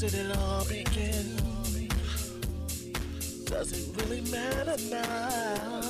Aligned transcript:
did 0.00 0.14
it 0.14 0.34
all 0.38 0.64
begin? 0.64 1.36
Does 3.44 3.72
it 3.72 3.84
really 4.00 4.22
matter 4.30 4.76
now? 4.88 5.80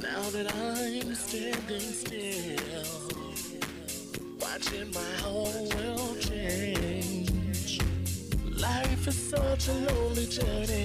Now 0.00 0.22
that 0.30 0.50
I'm 0.54 1.14
standing 1.14 1.80
still, 1.80 3.10
watching 4.40 4.90
my 4.94 5.12
whole 5.20 5.68
world 5.76 6.20
change. 6.22 7.80
Life 8.48 9.08
is 9.08 9.18
such 9.28 9.68
a 9.68 9.74
lonely 9.92 10.24
journey. 10.24 10.81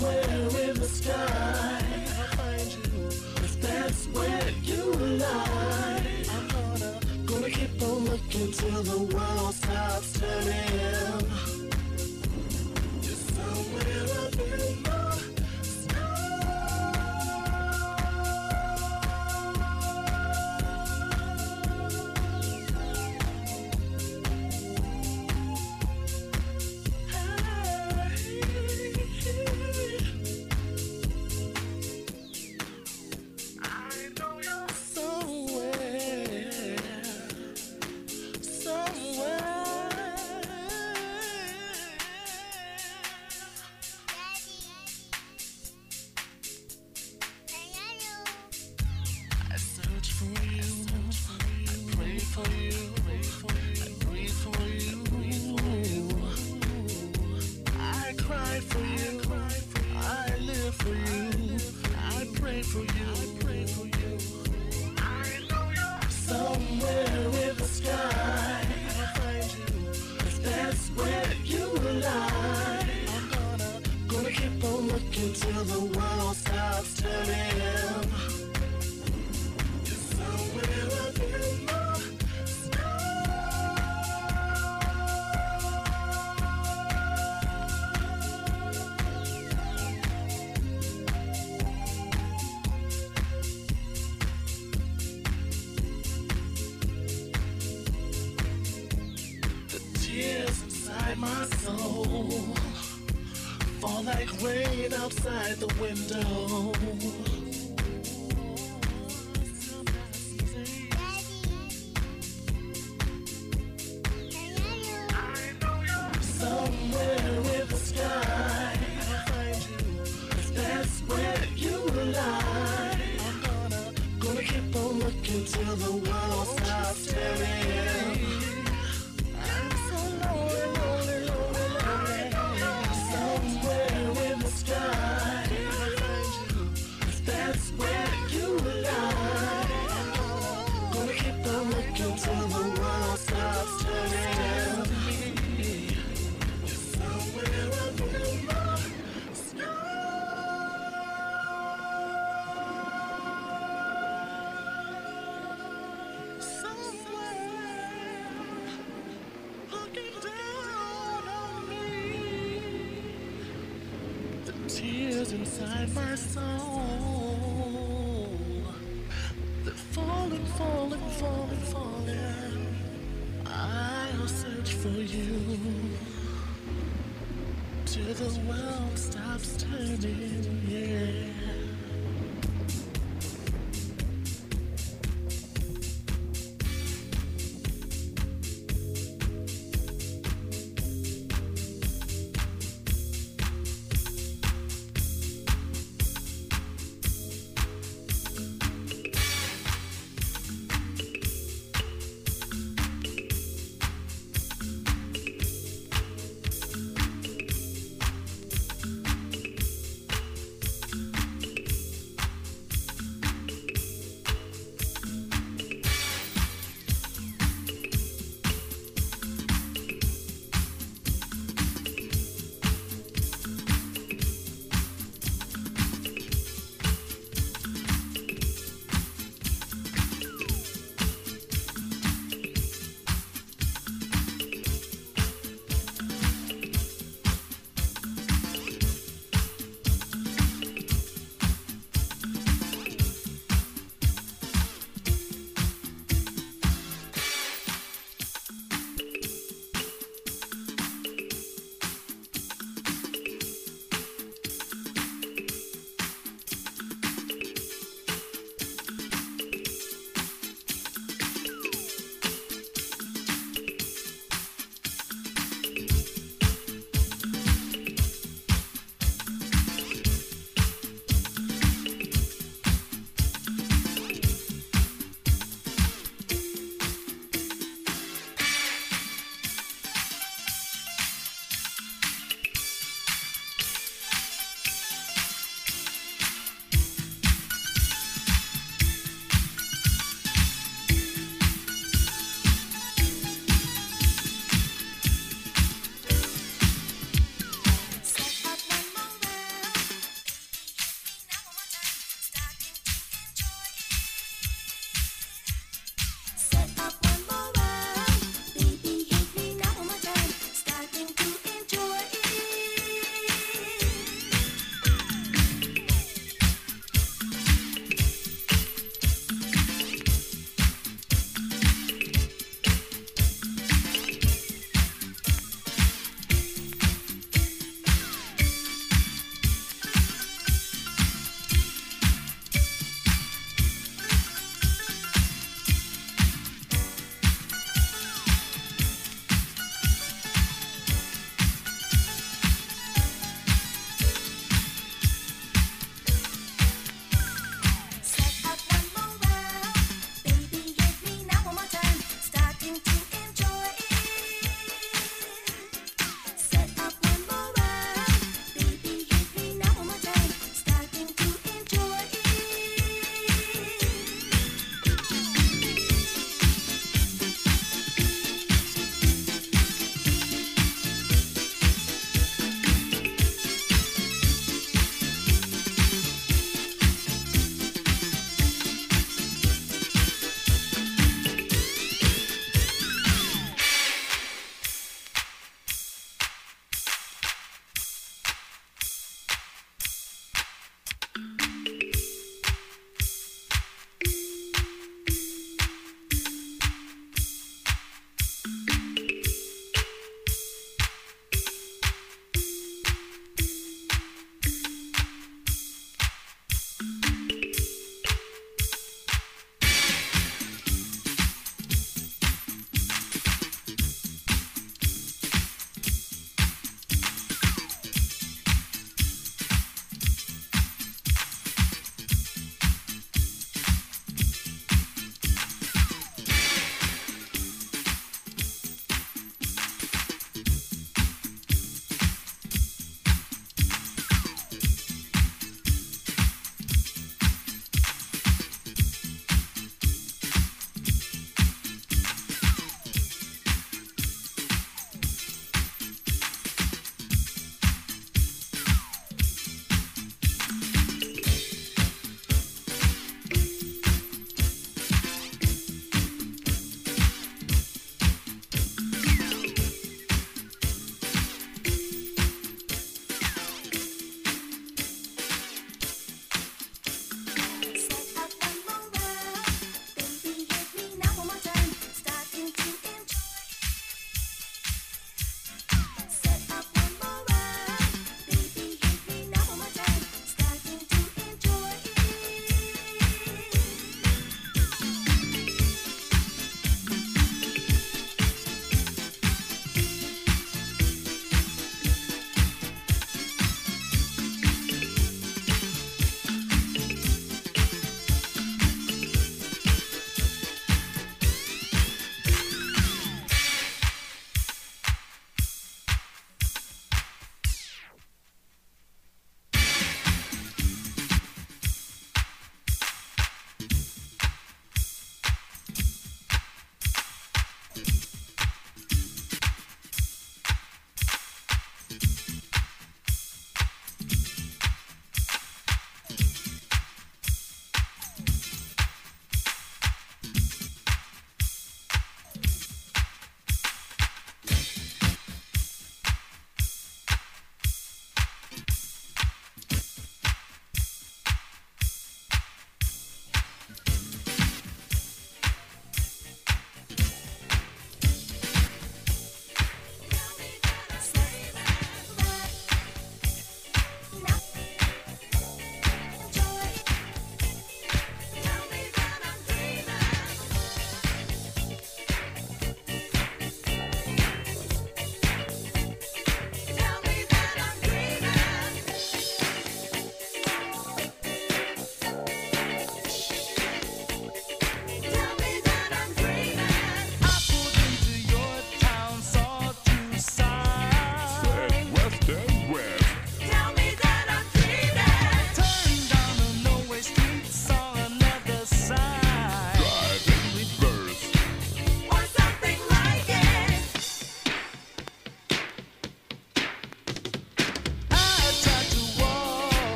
Somewhere 0.00 0.70
in 0.70 0.80
the 0.80 0.86
sky, 0.86 1.82
I'll 2.16 2.36
find 2.38 2.72
you. 2.72 3.06
If 3.44 3.60
that's 3.60 4.06
where 4.06 4.48
you 4.62 4.92
lie, 5.18 6.02
I'm 6.30 6.48
gonna, 6.48 7.00
gonna 7.26 7.50
keep 7.50 7.82
on 7.82 8.06
looking 8.06 8.50
till 8.50 8.82
the 8.82 9.14
world 9.14 9.54
stops 9.54 10.18
turning. 10.18 10.90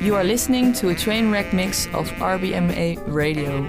You 0.00 0.14
are 0.14 0.22
listening 0.22 0.72
to 0.74 0.90
a 0.90 0.94
train 0.94 1.28
wreck 1.28 1.52
mix 1.52 1.86
of 1.86 2.08
RBMA 2.20 3.12
Radio. 3.12 3.68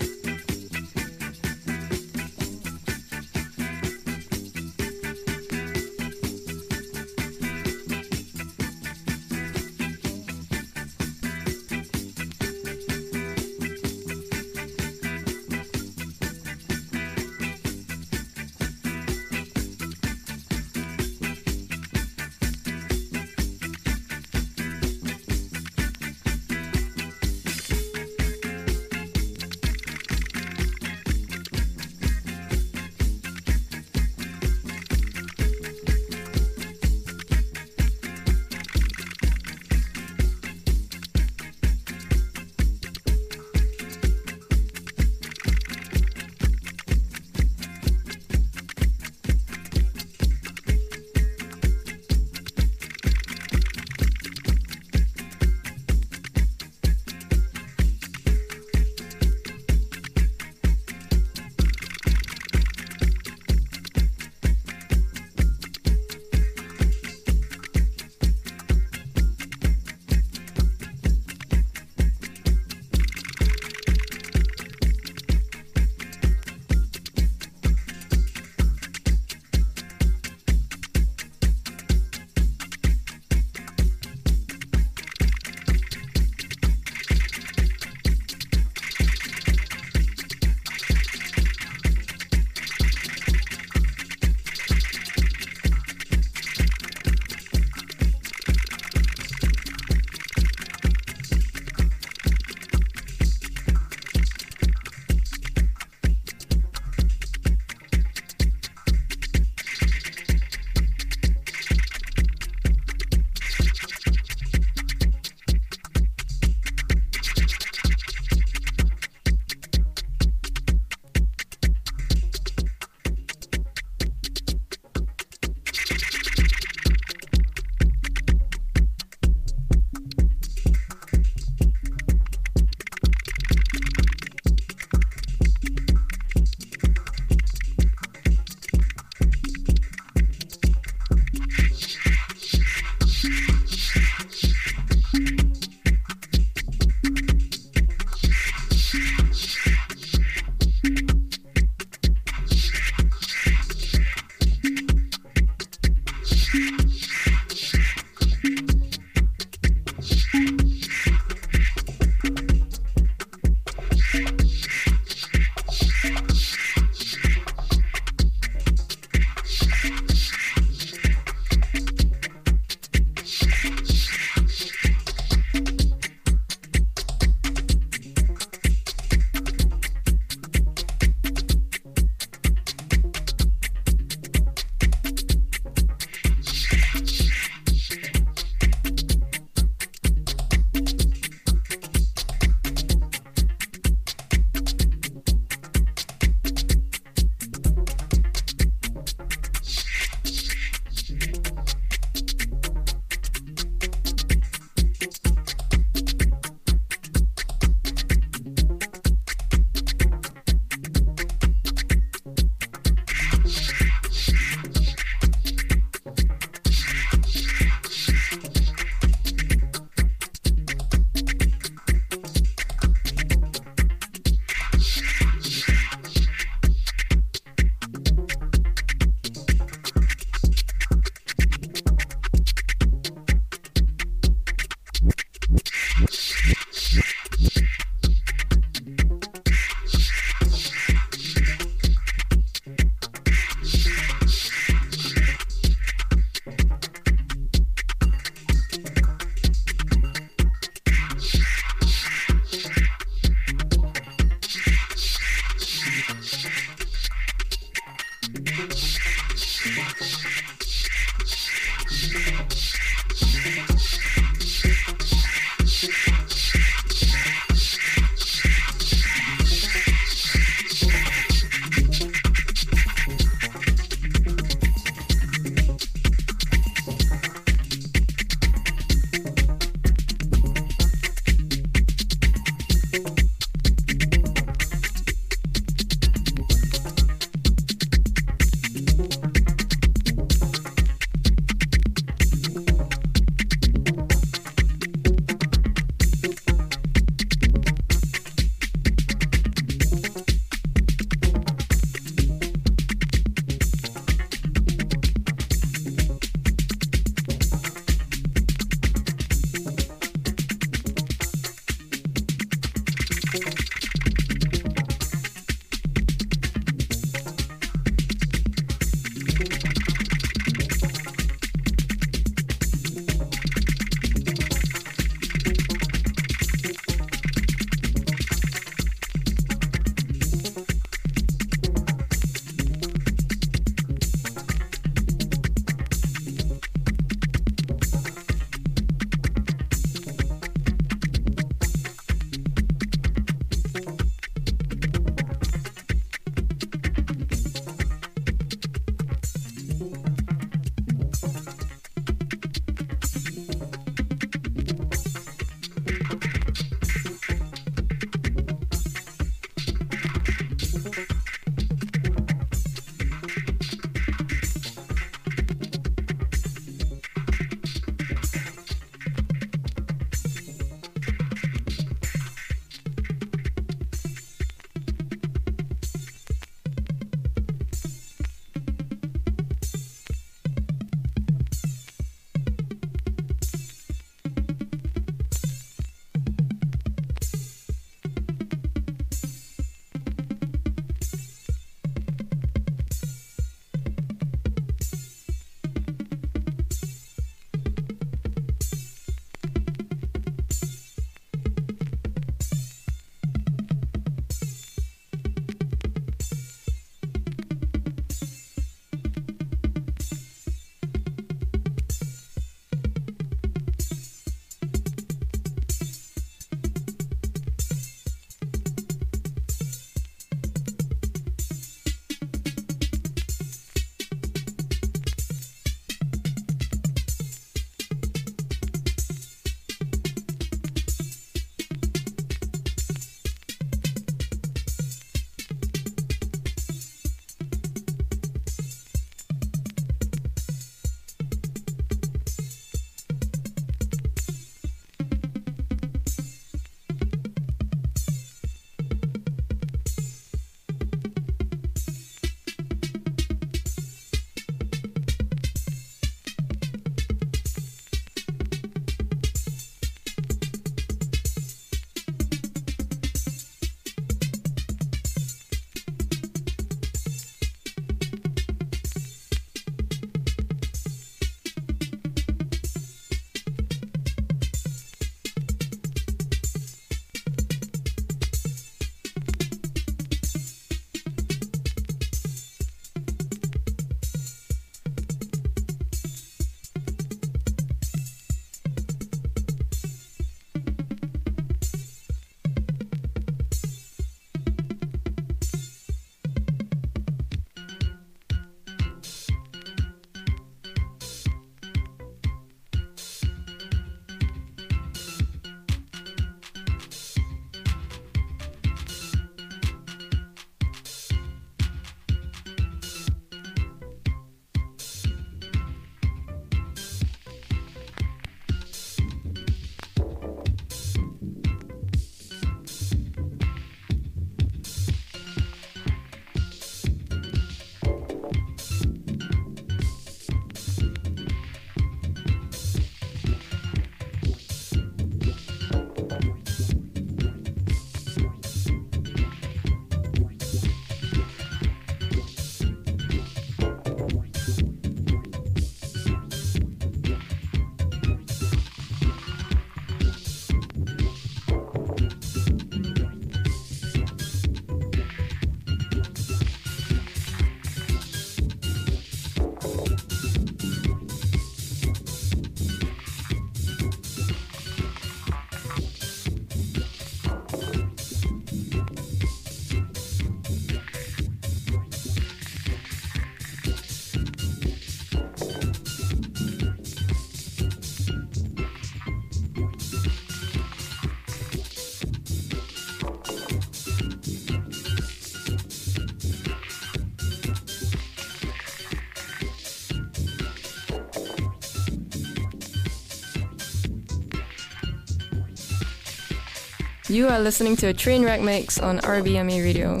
You 597.14 597.28
are 597.28 597.38
listening 597.38 597.76
to 597.76 597.86
a 597.86 597.94
train 597.94 598.24
wreck 598.24 598.40
mix 598.40 598.80
on 598.80 598.98
RBMA 598.98 599.62
Radio. 599.62 600.00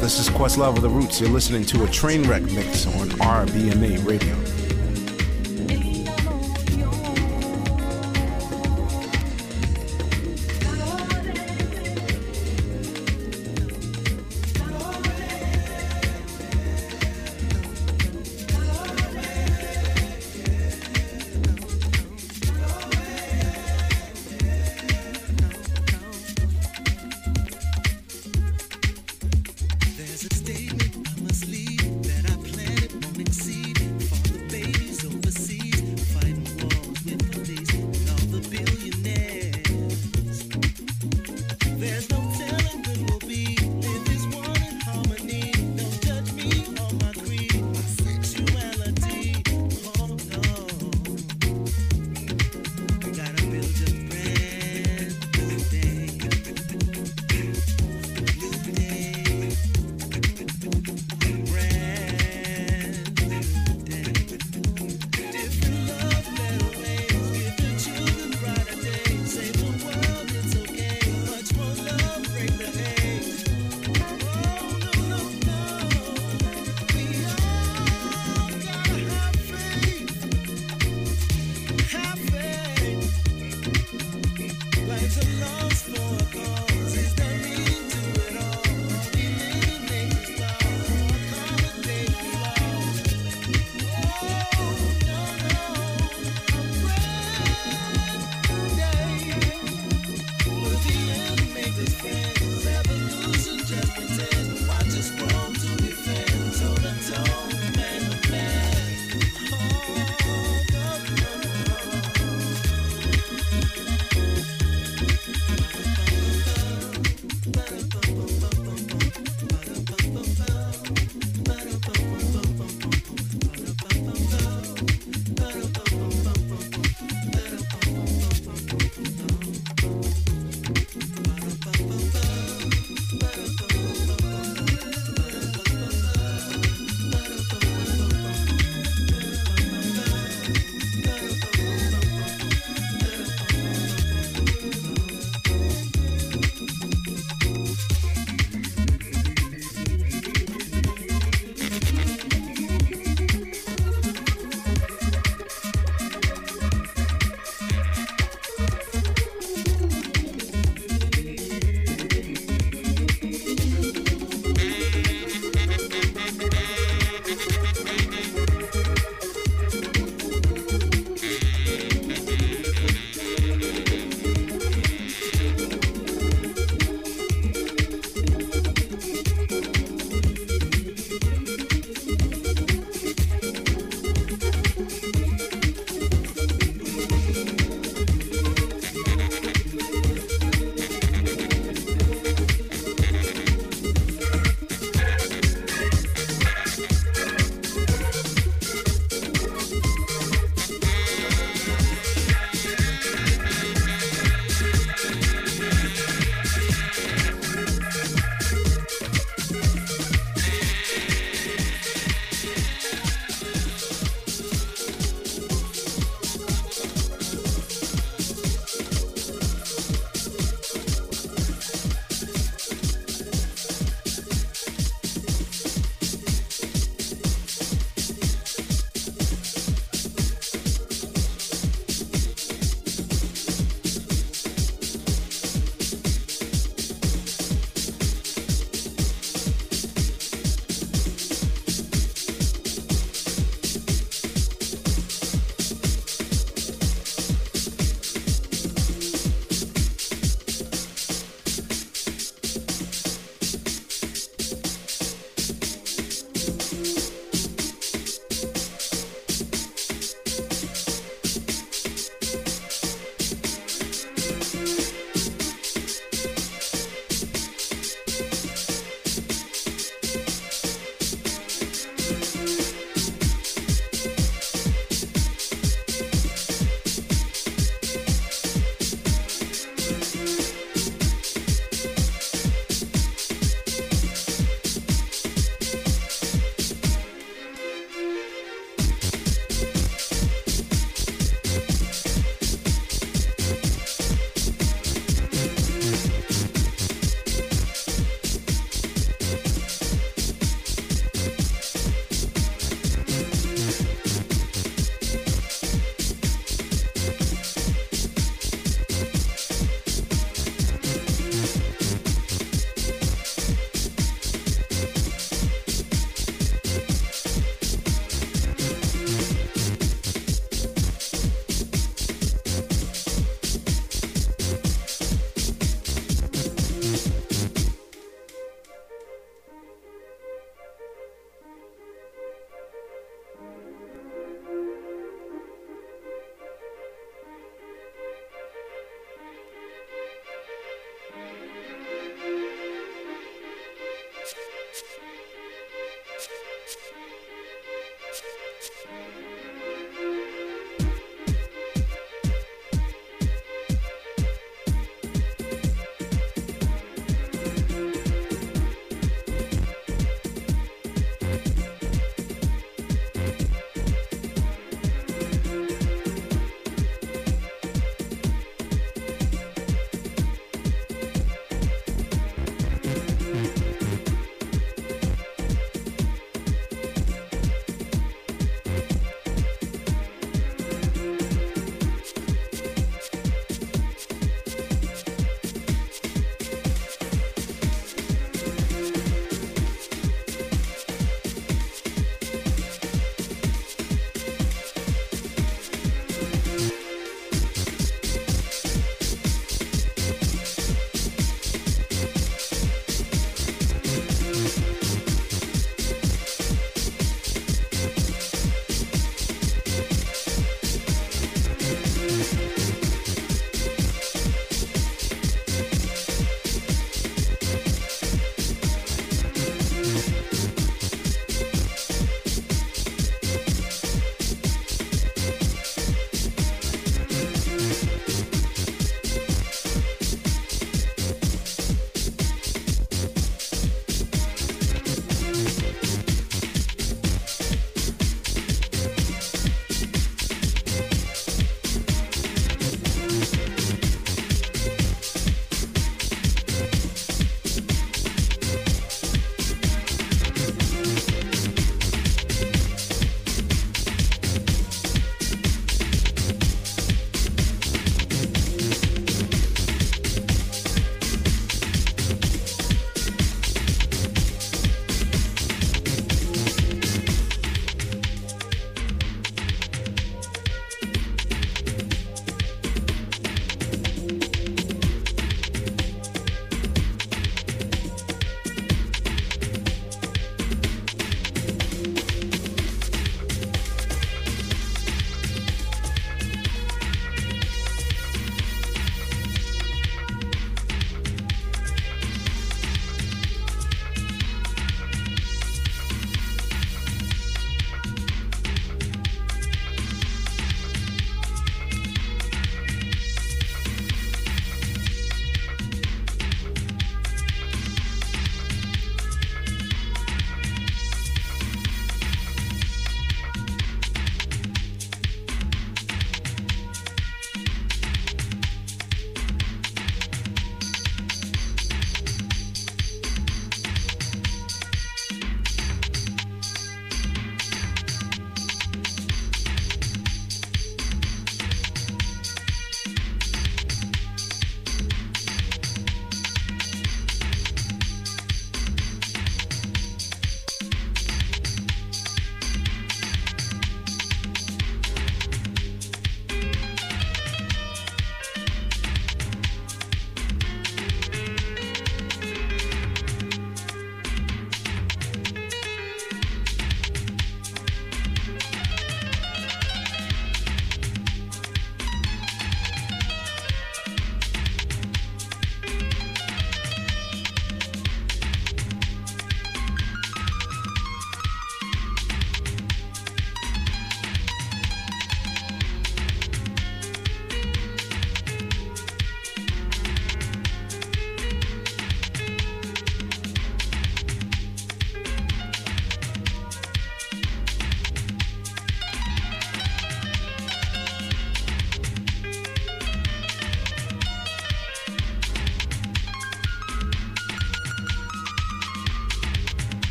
This 0.00 0.20
is 0.20 0.30
Questlove 0.30 0.76
of 0.76 0.82
the 0.82 0.88
Roots. 0.88 1.20
You're 1.20 1.28
listening 1.28 1.64
to 1.66 1.82
a 1.82 1.88
train 1.88 2.22
wreck 2.28 2.42
mix 2.42 2.86
on 2.86 3.08
RBMA 3.18 4.06
Radio. 4.06 4.47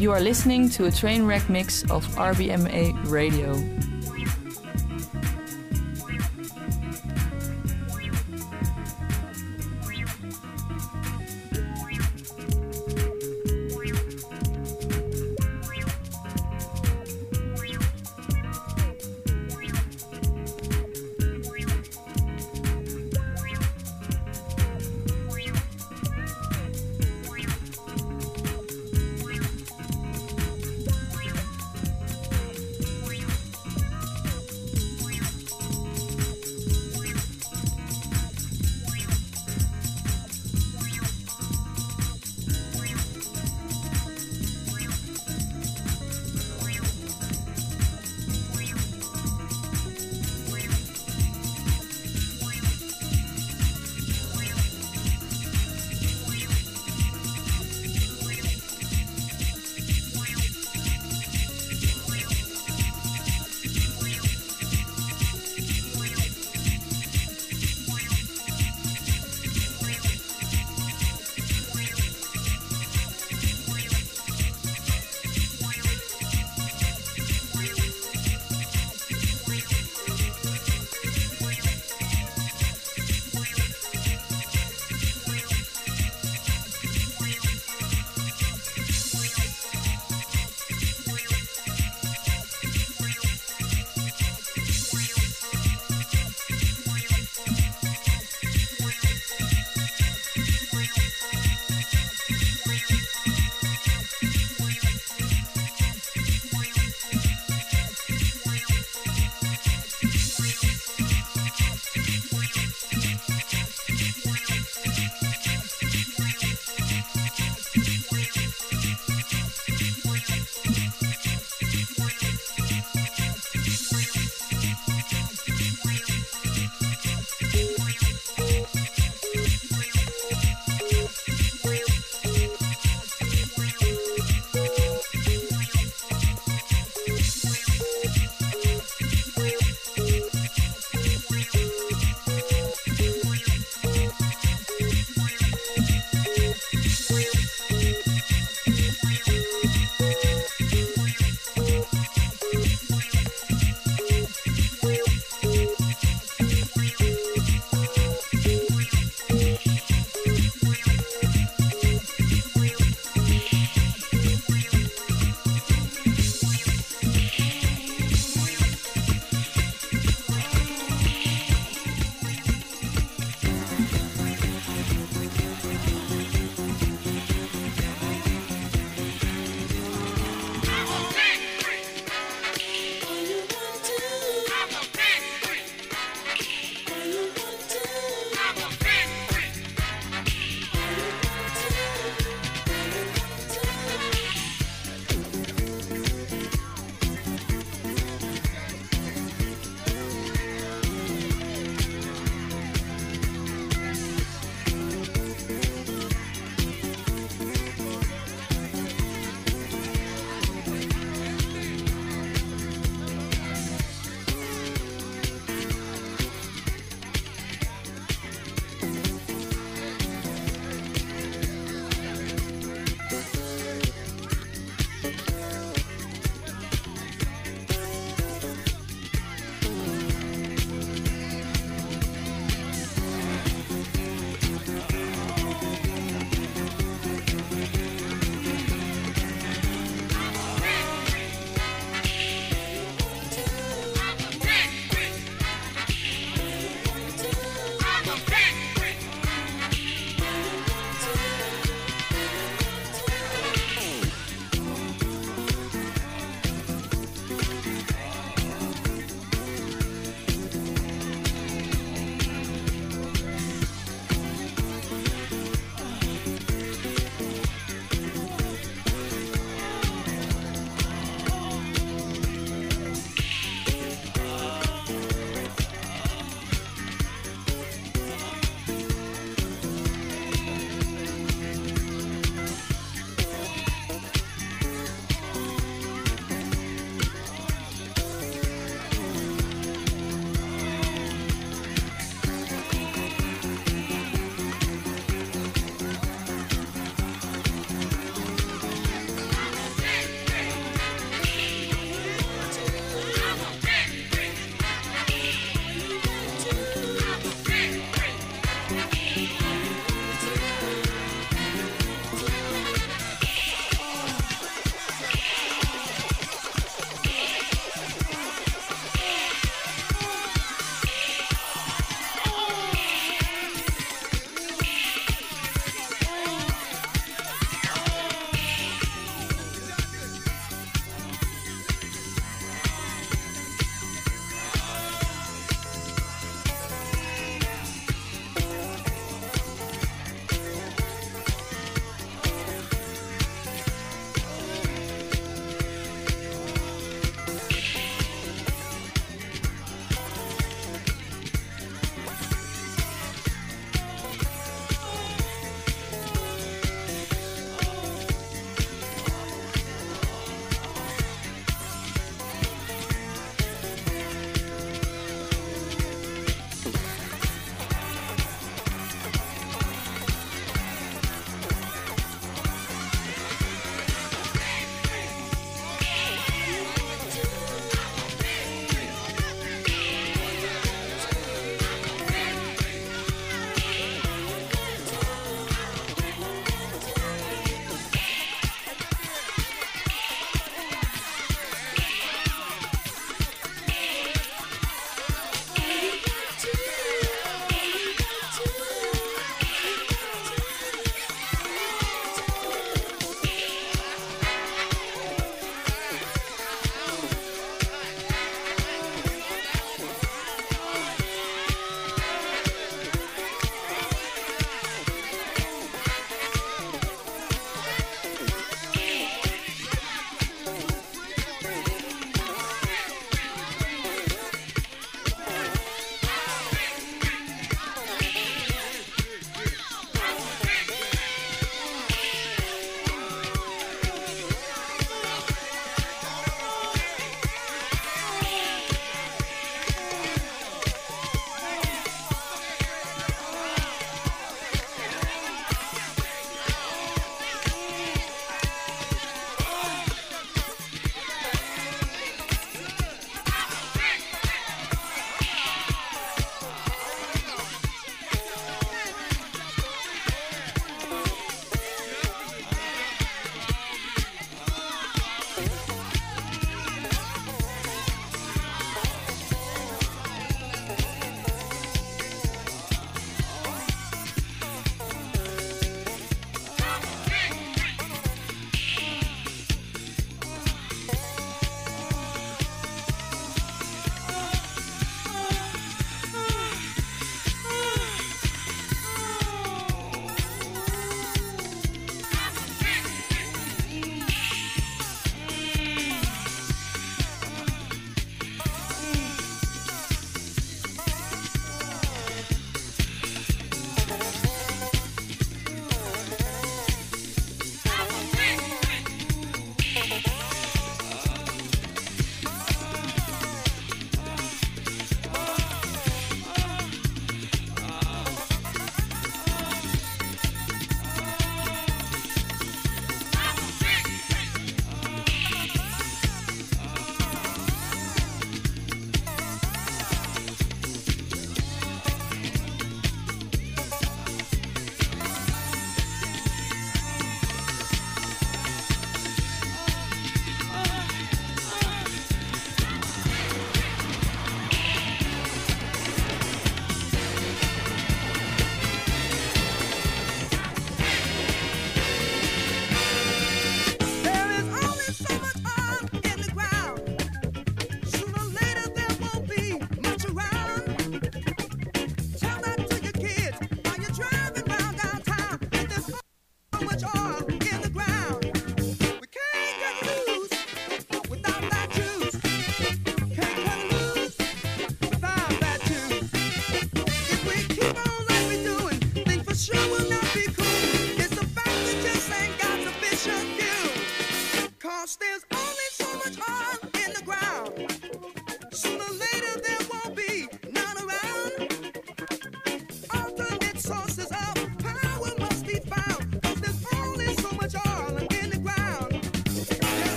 You 0.00 0.12
are 0.12 0.20
listening 0.20 0.70
to 0.70 0.86
a 0.86 0.90
train 0.90 1.26
wreck 1.26 1.50
mix 1.50 1.82
of 1.90 2.06
RBMA 2.16 3.10
Radio. 3.10 3.52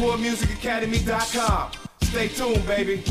RedBullMusicAcademy.com. 0.00 1.70
Stay 2.00 2.28
tuned, 2.28 2.66
baby. 2.66 3.02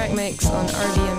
A 0.00 0.08
mix 0.14 0.48
on 0.48 0.66
RBMA 0.66 1.09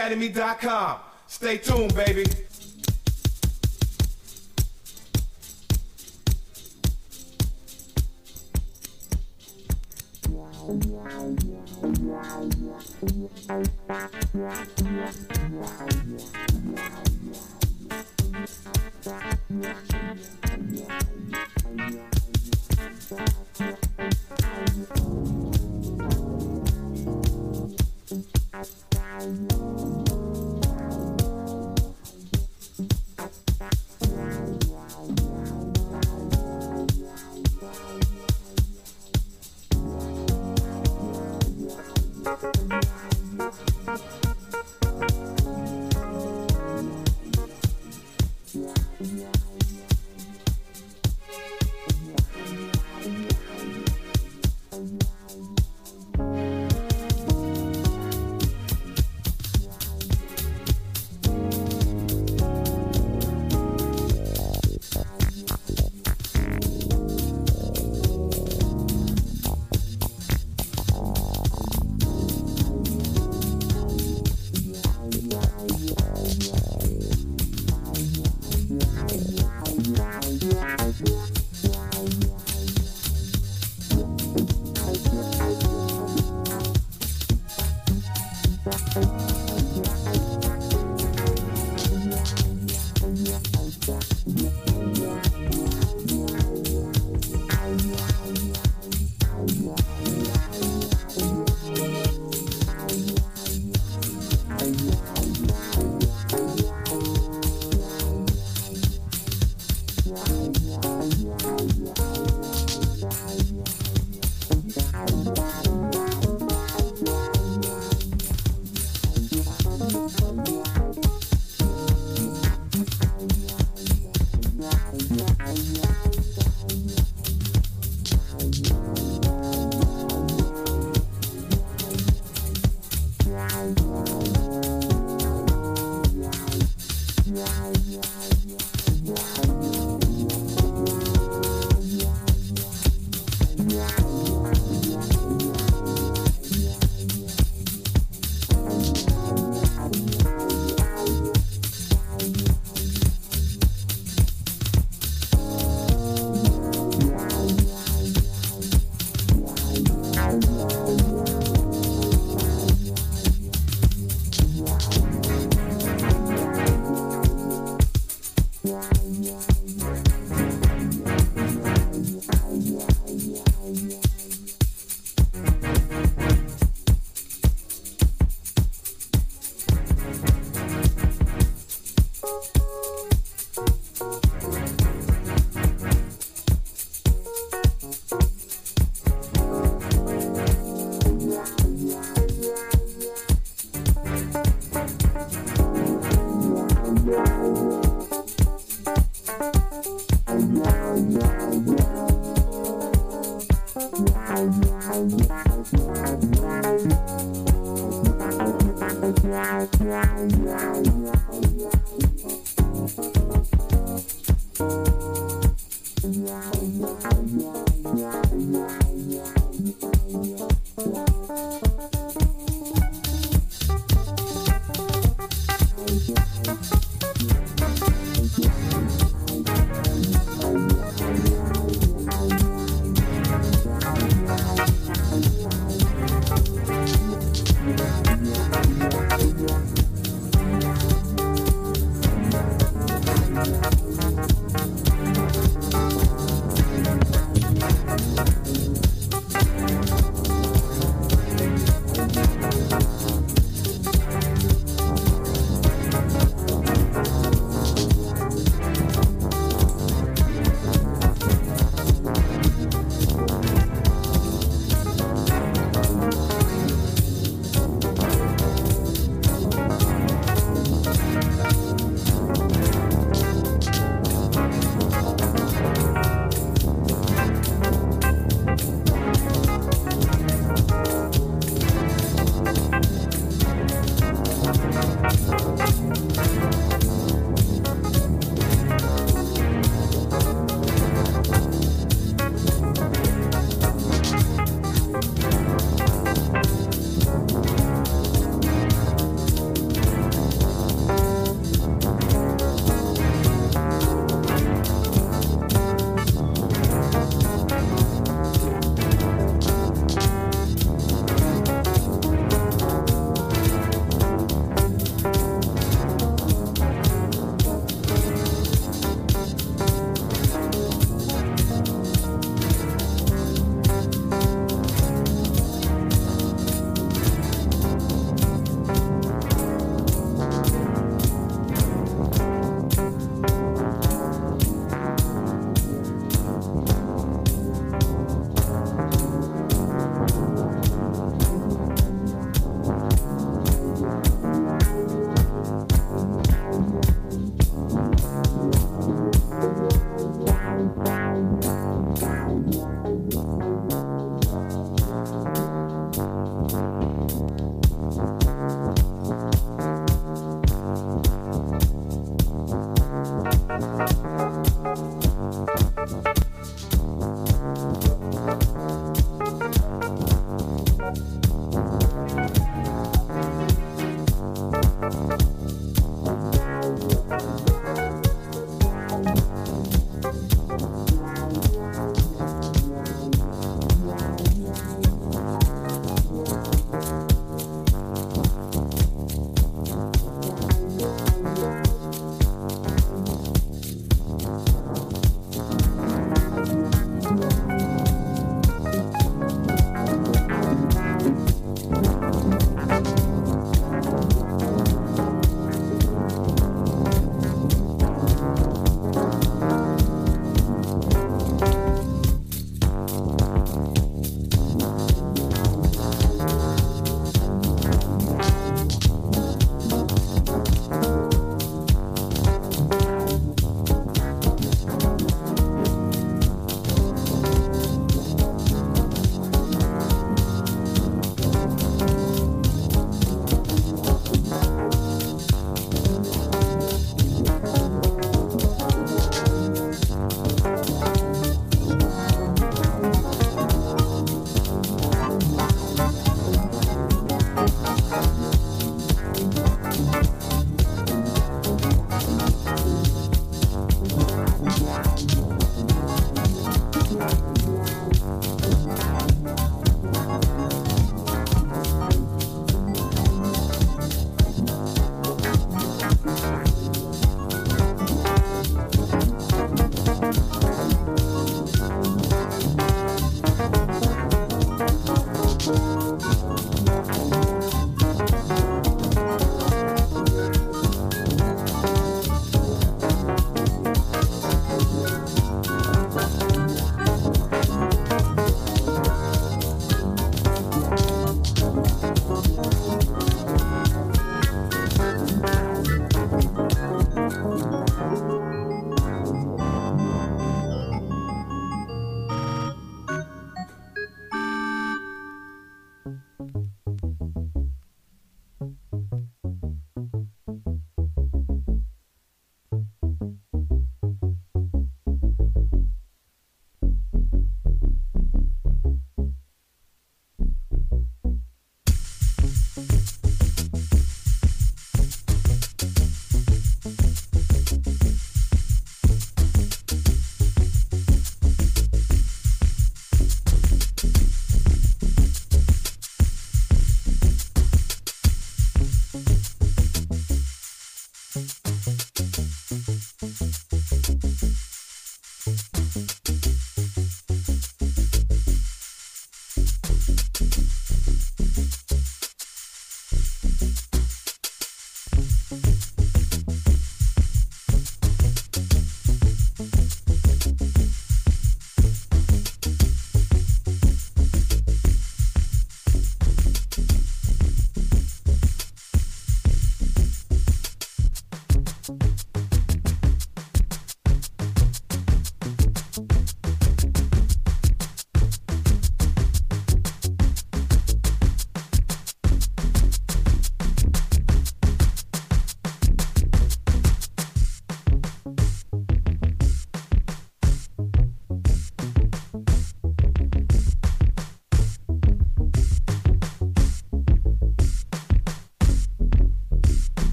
RedBullMusicAcademy.com. 0.00 0.98
Stay 1.26 1.58
tuned, 1.58 1.94
baby. 1.94 2.24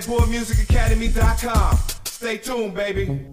RedBullMusicAcademy.com. 0.00 1.78
Stay 2.04 2.38
tuned, 2.38 2.74
baby. 2.74 3.26